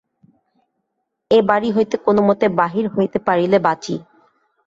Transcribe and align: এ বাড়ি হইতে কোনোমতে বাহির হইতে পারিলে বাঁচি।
এ 1.31 1.39
বাড়ি 1.49 1.69
হইতে 1.71 1.95
কোনোমতে 2.05 2.45
বাহির 2.59 2.85
হইতে 2.95 3.17
পারিলে 3.27 3.57
বাঁচি। 3.59 3.95